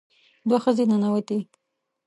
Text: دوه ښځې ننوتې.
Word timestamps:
دوه 0.47 0.59
ښځې 0.63 0.83
ننوتې. 0.91 1.37